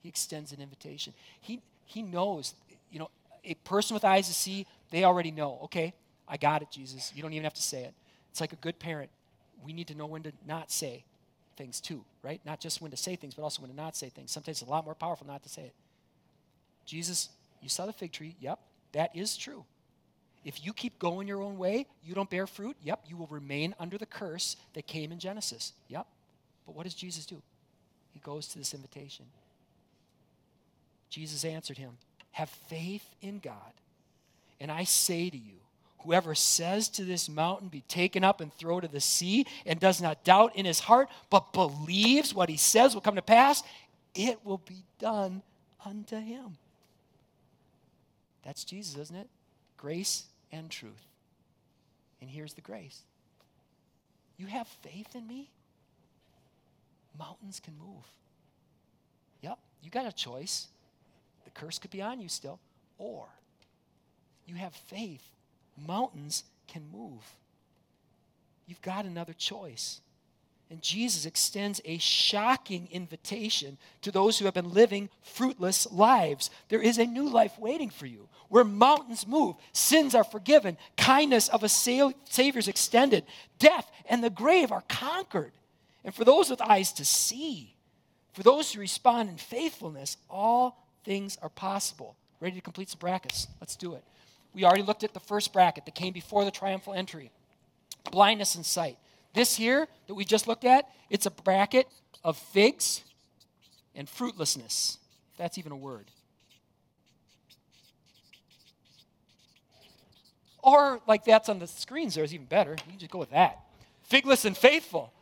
[0.00, 1.12] He extends an invitation.
[1.40, 2.54] He, he knows,
[2.90, 3.10] you know,
[3.44, 5.94] a person with eyes to see, they already know, okay,
[6.28, 7.12] I got it, Jesus.
[7.14, 7.94] You don't even have to say it.
[8.30, 9.10] It's like a good parent.
[9.64, 11.04] We need to know when to not say
[11.56, 12.40] things too, right?
[12.44, 14.30] Not just when to say things, but also when to not say things.
[14.30, 15.74] Sometimes it's a lot more powerful not to say it.
[16.84, 17.30] Jesus,
[17.62, 18.36] you saw the fig tree.
[18.40, 18.58] Yep,
[18.92, 19.64] that is true.
[20.44, 22.76] If you keep going your own way, you don't bear fruit.
[22.82, 25.72] Yep, you will remain under the curse that came in Genesis.
[25.88, 26.06] Yep.
[26.66, 27.42] But what does Jesus do?
[28.12, 29.24] He goes to this invitation.
[31.10, 31.92] Jesus answered him,
[32.32, 33.72] Have faith in God.
[34.60, 35.54] And I say to you,
[36.06, 40.00] Whoever says to this mountain, Be taken up and thrown to the sea, and does
[40.00, 43.62] not doubt in his heart, but believes what he says will come to pass,
[44.14, 45.42] it will be done
[45.84, 46.56] unto him.
[48.44, 49.28] That's Jesus, isn't it?
[49.76, 50.92] Grace and truth.
[52.20, 53.02] And here's the grace
[54.38, 55.50] you have faith in me?
[57.18, 58.04] Mountains can move.
[59.42, 60.68] Yep, you got a choice.
[61.56, 62.58] Curse could be on you still,
[62.98, 63.26] or
[64.46, 65.22] you have faith
[65.86, 67.22] mountains can move.
[68.66, 70.00] You've got another choice.
[70.68, 76.50] And Jesus extends a shocking invitation to those who have been living fruitless lives.
[76.68, 81.48] There is a new life waiting for you where mountains move, sins are forgiven, kindness
[81.48, 82.14] of a Savior
[82.58, 83.24] is extended,
[83.58, 85.52] death and the grave are conquered.
[86.04, 87.76] And for those with eyes to see,
[88.32, 92.16] for those who respond in faithfulness, all things are possible.
[92.40, 93.46] Ready to complete some brackets?
[93.60, 94.04] Let's do it.
[94.52, 97.30] We already looked at the first bracket that came before the triumphal entry
[98.10, 98.98] blindness and sight.
[99.34, 101.88] This here that we just looked at, it's a bracket
[102.22, 103.02] of figs
[103.94, 104.98] and fruitlessness,
[105.32, 106.06] if that's even a word.
[110.62, 112.72] Or like that's on the screens there is even better.
[112.72, 113.60] You can just go with that.
[114.04, 115.12] Figless and faithful.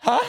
[0.00, 0.24] Huh?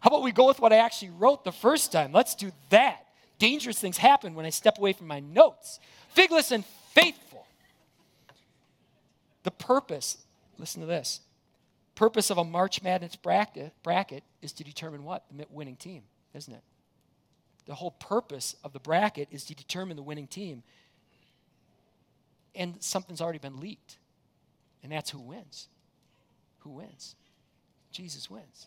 [0.00, 2.12] How about we go with what I actually wrote the first time?
[2.12, 3.04] Let's do that.
[3.40, 5.80] Dangerous things happen when I step away from my notes.
[6.10, 7.46] Figless and faithful.
[9.44, 10.18] The purpose,
[10.58, 11.20] listen to this.
[11.94, 15.24] Purpose of a March Madness bracket, bracket is to determine what?
[15.34, 16.02] The winning team,
[16.34, 16.62] isn't it?
[17.64, 20.62] The whole purpose of the bracket is to determine the winning team.
[22.54, 23.96] And something's already been leaked.
[24.82, 25.68] And that's who wins.
[26.58, 27.14] Who wins?
[27.90, 28.66] Jesus wins.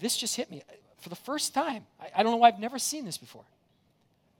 [0.00, 0.62] This just hit me
[0.98, 1.86] for the first time.
[2.00, 3.44] I, I don't know why I've never seen this before.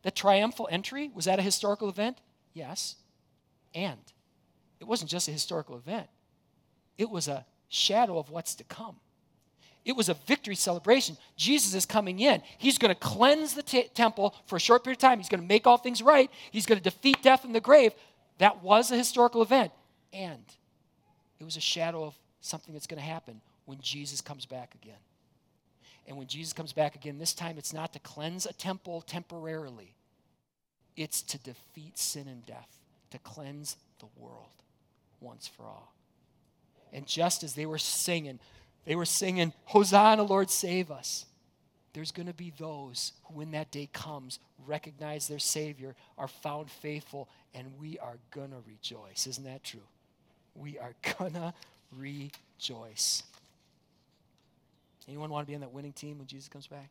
[0.03, 2.19] The triumphal entry, was that a historical event?
[2.55, 2.97] Yes.
[3.75, 3.99] And
[4.81, 6.09] it wasn't just a historical event,
[6.97, 8.97] it was a shadow of what's to come.
[9.85, 11.17] It was a victory celebration.
[11.37, 12.43] Jesus is coming in.
[12.59, 15.19] He's going to cleanse the t- temple for a short period of time.
[15.19, 16.31] He's going to make all things right.
[16.51, 17.95] He's going to defeat death in the grave.
[18.37, 19.73] That was a historical event.
[20.13, 20.45] And
[21.41, 24.99] it was a shadow of something that's going to happen when Jesus comes back again.
[26.09, 29.95] And when Jesus comes back again, this time it's not to cleanse a temple temporarily,
[30.97, 32.79] it's to defeat sin and death,
[33.11, 34.63] to cleanse the world
[35.21, 35.95] once for all.
[36.95, 38.41] And just as they were singing,
[38.87, 41.27] they were singing, Hosanna, Lord, save us.
[41.93, 46.71] There's going to be those who, when that day comes, recognize their Savior, are found
[46.71, 49.27] faithful, and we are going to rejoice.
[49.27, 49.87] Isn't that true?
[50.55, 51.53] We are going to
[51.93, 53.25] rejoice.
[55.09, 56.91] Anyone want to be on that winning team when Jesus comes back?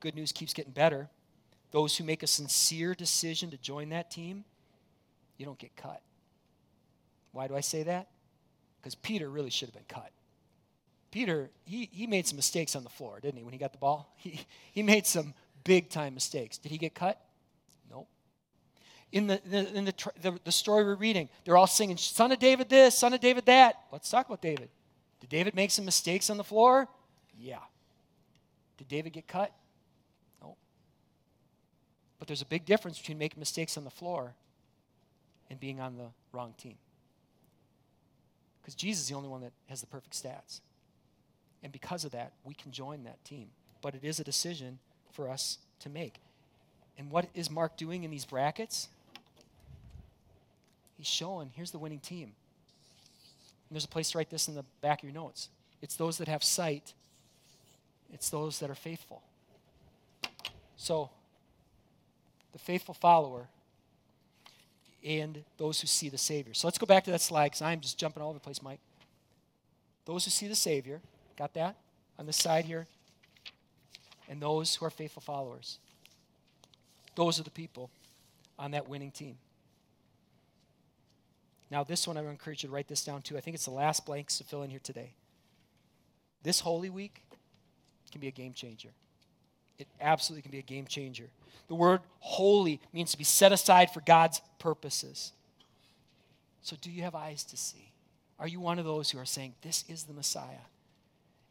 [0.00, 1.08] Good news keeps getting better.
[1.70, 4.44] Those who make a sincere decision to join that team,
[5.36, 6.00] you don't get cut.
[7.32, 8.08] Why do I say that?
[8.80, 10.10] Because Peter really should have been cut.
[11.10, 13.78] Peter, he, he made some mistakes on the floor, didn't he, when he got the
[13.78, 14.14] ball?
[14.22, 14.40] He,
[14.72, 15.34] he made some
[15.64, 16.56] big time mistakes.
[16.56, 17.20] Did he get cut?
[17.90, 18.08] Nope.
[19.12, 22.38] In, the, the in the, the, the story we're reading, they're all singing, Son of
[22.38, 23.76] David this, Son of David that.
[23.92, 24.70] Let's talk about David.
[25.22, 26.88] Did David make some mistakes on the floor?
[27.38, 27.60] Yeah.
[28.76, 29.52] Did David get cut?
[30.42, 30.56] No.
[32.18, 34.34] But there's a big difference between making mistakes on the floor
[35.48, 36.74] and being on the wrong team.
[38.60, 40.60] Because Jesus is the only one that has the perfect stats.
[41.62, 43.46] And because of that, we can join that team.
[43.80, 44.80] But it is a decision
[45.12, 46.16] for us to make.
[46.98, 48.88] And what is Mark doing in these brackets?
[50.96, 52.32] He's showing here's the winning team.
[53.72, 55.48] And there's a place to write this in the back of your notes.
[55.80, 56.92] It's those that have sight,
[58.12, 59.22] it's those that are faithful.
[60.76, 61.08] So,
[62.52, 63.46] the faithful follower
[65.02, 66.52] and those who see the Savior.
[66.52, 68.60] So let's go back to that slide because I'm just jumping all over the place,
[68.60, 68.80] Mike.
[70.04, 71.00] Those who see the Savior,
[71.38, 71.76] got that?
[72.18, 72.86] On the side here.
[74.28, 75.78] And those who are faithful followers.
[77.14, 77.88] Those are the people
[78.58, 79.38] on that winning team.
[81.72, 83.38] Now, this one I would encourage you to write this down too.
[83.38, 85.14] I think it's the last blanks to fill in here today.
[86.42, 87.22] This Holy Week
[88.10, 88.90] can be a game changer.
[89.78, 91.30] It absolutely can be a game changer.
[91.68, 95.32] The word holy means to be set aside for God's purposes.
[96.60, 97.94] So, do you have eyes to see?
[98.38, 100.66] Are you one of those who are saying, This is the Messiah?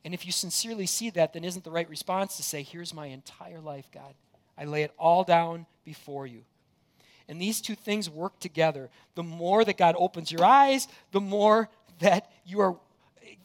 [0.06, 3.08] And if you sincerely see that, then isn't the right response to say, Here's my
[3.08, 4.14] entire life, God?
[4.56, 6.44] I lay it all down before you.
[7.32, 8.90] And these two things work together.
[9.16, 12.76] The more that God opens your eyes, the more that you are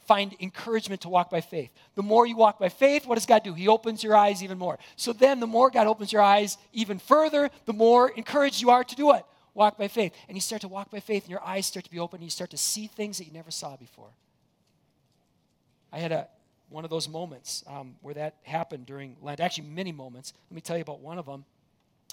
[0.09, 1.71] find encouragement to walk by faith.
[1.95, 3.55] The more you walk by faith, what does God do?
[3.55, 4.81] He opens your eyes even more.
[4.97, 8.83] So then the more God opens your eyes even further, the more encouraged you are
[8.83, 9.25] to do it.
[9.55, 10.13] Walk by faith.
[10.29, 12.25] And you start to walk by faith and your eyes start to be open and
[12.25, 14.11] you start to see things that you never saw before.
[15.93, 16.27] I had a
[16.71, 19.39] one of those moments um, where that happened during Lent.
[19.39, 20.33] Actually, many moments.
[20.51, 21.45] Let me tell you about one of them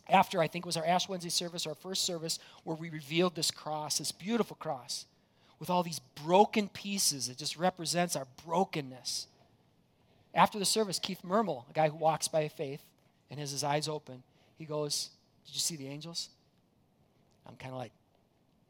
[0.10, 3.52] after I think was our Ash Wednesday service, our first service, where we revealed this
[3.52, 5.06] cross, this beautiful cross,
[5.60, 7.30] with all these broken pieces.
[7.30, 9.28] It just represents our brokenness.
[10.34, 12.82] After the service, Keith Mermel, a guy who walks by faith
[13.30, 14.24] and has his eyes open,
[14.58, 15.10] he goes,
[15.46, 16.30] Did you see the angels?
[17.48, 17.92] I'm kind of like,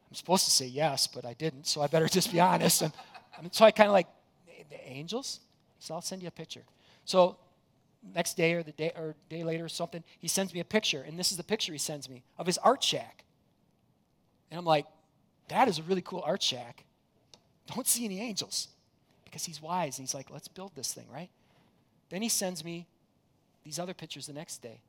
[0.08, 2.82] I'm supposed to say yes, but I didn't, so I better just be honest.
[2.82, 2.92] And,
[3.50, 4.06] so I kind of like,
[4.70, 5.40] The angels?
[5.80, 6.62] So I'll send you a picture.
[7.04, 7.36] So
[8.14, 11.02] next day or the day or day later or something, he sends me a picture,
[11.02, 13.24] and this is the picture he sends me of his art shack.
[14.50, 14.86] And I'm like,
[15.48, 16.84] that is a really cool art shack.
[17.66, 18.68] Don't see any angels.
[19.24, 21.30] Because he's wise and he's like, let's build this thing, right?
[22.10, 22.86] Then he sends me
[23.64, 24.80] these other pictures the next day.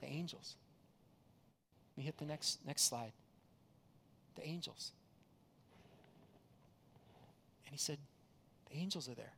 [0.00, 0.56] The angels.
[1.96, 3.12] Me hit the next next slide.
[4.36, 4.92] The angels.
[7.66, 7.98] And he said,
[8.70, 9.34] The angels are there.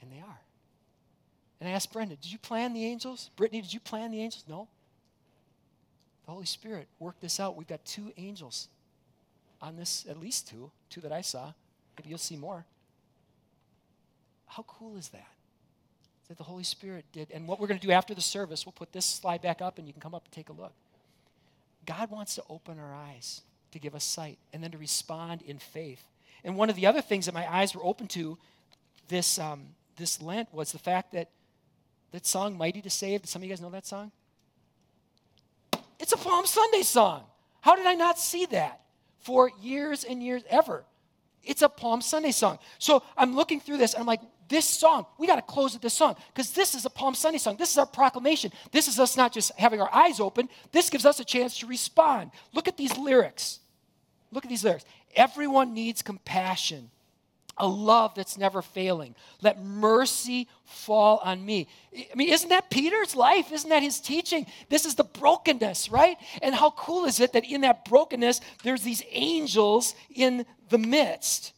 [0.00, 0.40] And they are.
[1.62, 3.30] And I asked Brenda, did you plan the angels?
[3.36, 4.42] Brittany, did you plan the angels?
[4.48, 4.66] No.
[6.26, 7.54] the Holy Spirit worked this out.
[7.54, 8.66] We've got two angels
[9.60, 11.52] on this, at least two, two that I saw.
[11.96, 12.64] Maybe you'll see more.
[14.48, 15.28] How cool is that?
[16.26, 17.30] That the Holy Spirit did.
[17.30, 19.78] And what we're going to do after the service, we'll put this slide back up
[19.78, 20.72] and you can come up and take a look.
[21.86, 25.60] God wants to open our eyes to give us sight and then to respond in
[25.60, 26.02] faith.
[26.42, 28.36] And one of the other things that my eyes were open to
[29.06, 31.28] this, um, this Lent was the fact that
[32.12, 34.12] that song, Mighty to Save, some of you guys know that song?
[35.98, 37.24] It's a Palm Sunday song.
[37.60, 38.80] How did I not see that
[39.20, 40.84] for years and years ever?
[41.44, 42.58] It's a Palm Sunday song.
[42.78, 45.80] So I'm looking through this and I'm like, this song, we got to close with
[45.80, 47.56] this song because this is a Palm Sunday song.
[47.56, 48.52] This is our proclamation.
[48.70, 51.66] This is us not just having our eyes open, this gives us a chance to
[51.66, 52.30] respond.
[52.52, 53.60] Look at these lyrics.
[54.30, 54.84] Look at these lyrics.
[55.16, 56.90] Everyone needs compassion,
[57.58, 59.14] a love that's never failing.
[59.40, 61.68] Let mercy fall on me.
[61.94, 63.52] I mean, isn't that Peter's life?
[63.52, 64.46] Isn't that his teaching?
[64.68, 66.16] This is the brokenness, right?
[66.40, 71.52] And how cool is it that in that brokenness, there's these angels in the midst?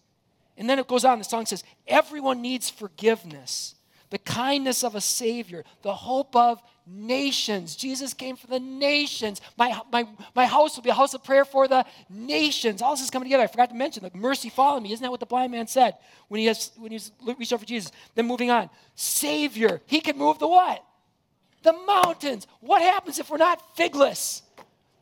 [0.56, 3.74] And then it goes on, the song says, Everyone needs forgiveness,
[4.14, 7.74] the kindness of a Savior, the hope of nations.
[7.74, 9.40] Jesus came for the nations.
[9.56, 10.06] My, my,
[10.36, 12.80] my house will be a house of prayer for the nations.
[12.80, 13.42] All this is coming together.
[13.42, 14.92] I forgot to mention, the mercy follow me.
[14.92, 15.96] Isn't that what the blind man said
[16.28, 17.90] when he has when he's reached out for Jesus?
[18.14, 18.70] Then moving on.
[18.94, 19.80] Savior.
[19.86, 20.84] He can move the what?
[21.64, 22.46] The mountains.
[22.60, 24.42] What happens if we're not figless?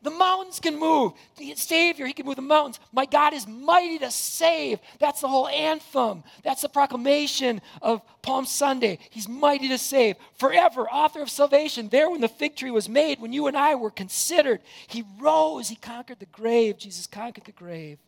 [0.03, 1.13] The mountains can move.
[1.37, 2.81] The Savior, He can move the mountains.
[2.93, 4.81] My God is mighty to save.
[4.99, 6.25] That's the whole anthem.
[6.43, 8.99] That's the proclamation of Palm Sunday.
[9.11, 10.17] He's mighty to save.
[10.35, 11.89] Forever, author of salvation.
[11.89, 15.69] There, when the fig tree was made, when you and I were considered, He rose.
[15.69, 16.79] He conquered the grave.
[16.79, 17.99] Jesus conquered the grave.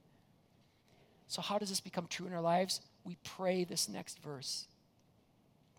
[1.29, 2.81] So, how does this become true in our lives?
[3.05, 4.67] We pray this next verse.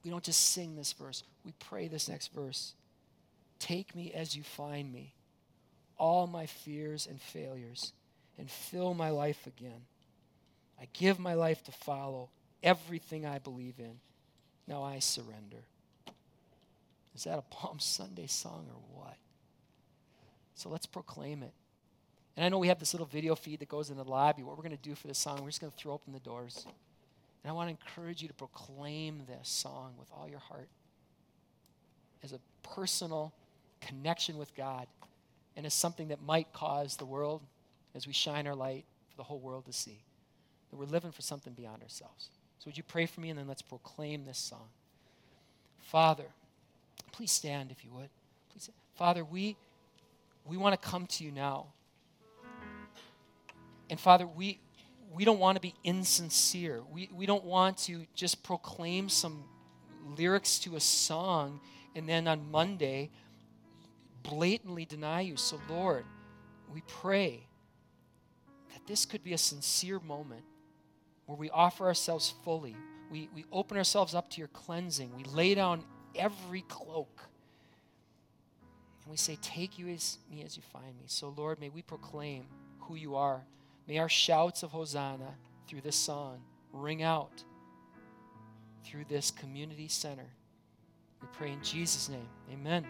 [0.06, 2.74] We don't just sing this verse, we pray this next verse.
[3.60, 5.15] Take me as you find me
[5.98, 7.94] all my fears and failures
[8.38, 9.82] and fill my life again.
[10.80, 12.30] I give my life to follow
[12.62, 14.00] everything I believe in.
[14.68, 15.64] Now I surrender.
[17.16, 19.18] Is that a Palm Sunday song or what?
[20.56, 21.54] So let's proclaim it.
[22.36, 24.44] And I know we have this little video feed that goes in the lobby.
[24.44, 26.20] What we're going to do for this song, we're just going to throw open the
[26.20, 26.66] doors.
[27.44, 30.68] And I want to encourage you to proclaim this song with all your heart
[32.24, 33.34] as a personal
[33.80, 34.88] connection with God
[35.56, 37.42] and is something that might cause the world,
[37.94, 40.04] as we shine our light, for the whole world to see
[40.70, 42.30] that we're living for something beyond ourselves.
[42.60, 44.68] So, would you pray for me and then let's proclaim this song?
[45.80, 46.26] Father,
[47.12, 48.10] please stand if you would.
[48.52, 49.56] Please, Father, we
[50.46, 51.68] we want to come to you now.
[53.90, 54.60] And Father, we
[55.14, 56.82] we don't want to be insincere.
[56.92, 59.46] We, we don't want to just proclaim some
[60.18, 61.62] lyrics to a song
[61.96, 63.10] and then on Monday
[64.30, 65.38] blatantly deny you.
[65.38, 66.06] So, Lord,
[66.74, 67.48] we pray
[68.74, 70.44] that this could be a sincere moment
[71.26, 72.76] where we offer ourselves fully.
[73.12, 75.16] We, we open ourselves up to your cleansing.
[75.16, 75.84] We lay down
[76.16, 77.22] every cloak.
[79.04, 81.06] And we say, Take you as me as you find me.
[81.08, 82.46] So, Lord, may we proclaim
[82.80, 83.42] who you are.
[83.88, 85.36] May our shouts of Hosanna
[85.68, 86.42] through this song
[86.74, 87.44] ring out
[88.84, 90.28] through this community center.
[91.22, 92.28] We pray in Jesus' name.
[92.52, 92.86] Amen.